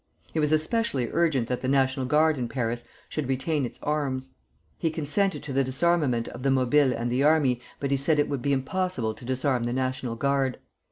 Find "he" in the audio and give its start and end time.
0.33-0.39, 4.79-4.89, 7.91-7.97